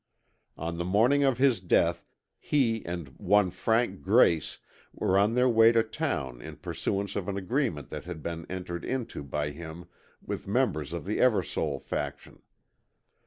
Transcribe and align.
On 0.57 0.79
the 0.79 0.83
morning 0.83 1.23
of 1.23 1.37
his 1.37 1.59
death 1.59 2.07
he 2.39 2.83
and 2.87 3.09
one 3.19 3.51
Frank 3.51 4.01
Grace 4.01 4.57
were 4.91 5.15
on 5.15 5.35
their 5.35 5.47
way 5.47 5.71
to 5.73 5.83
town 5.83 6.41
in 6.41 6.55
pursuance 6.57 7.15
of 7.15 7.27
an 7.29 7.37
agreement 7.37 7.89
that 7.89 8.05
had 8.05 8.23
been 8.23 8.47
entered 8.49 8.83
into 8.83 9.21
by 9.21 9.51
him 9.51 9.85
with 10.19 10.47
members 10.47 10.91
of 10.91 11.05
the 11.05 11.19
Eversole 11.19 11.79
faction. 11.79 12.41